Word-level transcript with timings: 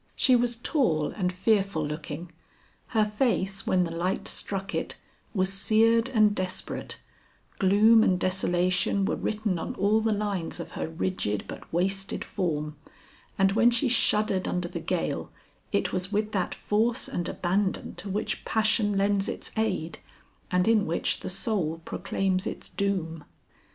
She 0.15 0.35
was 0.35 0.55
tall 0.55 1.11
and 1.11 1.31
fearful 1.31 1.85
looking; 1.85 2.31
her 2.87 3.05
face, 3.05 3.67
when 3.67 3.83
the 3.83 3.93
light 3.93 4.27
struck 4.27 4.73
it, 4.73 4.95
was 5.35 5.53
seared 5.53 6.09
and 6.09 6.33
desperate; 6.33 6.99
gloom 7.59 8.03
and 8.03 8.19
desolation 8.19 9.05
were 9.05 9.15
written 9.15 9.59
on 9.59 9.75
all 9.75 10.01
the 10.01 10.11
lines 10.11 10.59
of 10.59 10.71
her 10.71 10.87
rigid 10.89 11.45
but 11.47 11.71
wasted 11.71 12.25
form, 12.25 12.77
and 13.37 13.51
when 13.51 13.69
she 13.69 13.87
shuddered 13.87 14.47
under 14.47 14.67
the 14.67 14.79
gale, 14.79 15.29
it 15.71 15.93
was 15.93 16.11
with 16.11 16.31
that 16.31 16.55
force 16.55 17.07
and 17.07 17.29
abandon 17.29 17.93
to 17.97 18.09
which 18.09 18.43
passion 18.43 18.97
lends 18.97 19.29
its 19.29 19.51
aid, 19.55 19.99
and 20.49 20.67
in 20.67 20.87
which 20.87 21.19
the 21.19 21.29
soul 21.29 21.79
proclaims 21.85 22.47
its 22.47 22.69
doom. 22.69 23.23